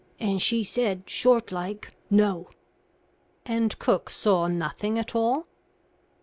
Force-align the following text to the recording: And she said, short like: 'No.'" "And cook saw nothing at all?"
And 0.19 0.41
she 0.41 0.63
said, 0.63 1.07
short 1.07 1.51
like: 1.51 1.93
'No.'" 2.09 2.49
"And 3.45 3.77
cook 3.77 4.09
saw 4.09 4.47
nothing 4.47 4.97
at 4.97 5.15
all?" 5.15 5.45